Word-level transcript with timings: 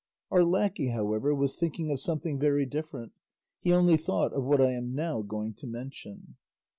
Our 0.31 0.43
lacquey, 0.43 0.87
however, 0.87 1.35
was 1.35 1.57
thinking 1.59 1.91
of 1.91 1.99
something 1.99 2.39
very 2.39 2.65
different; 2.65 3.11
he 3.59 3.71
only 3.71 3.97
thought 3.97 4.33
of 4.33 4.43
what 4.43 4.59
I 4.59 4.71
am 4.71 4.95
now 4.95 5.21
going 5.21 5.53
to 5.59 5.67
mention. 5.67 6.37